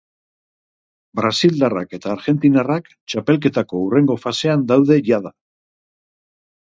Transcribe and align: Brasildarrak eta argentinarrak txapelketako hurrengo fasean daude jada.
Brasildarrak 1.19 1.93
eta 1.99 2.09
argentinarrak 2.13 2.89
txapelketako 3.13 3.83
hurrengo 3.85 4.17
fasean 4.25 4.65
daude 4.73 4.99
jada. 5.11 5.37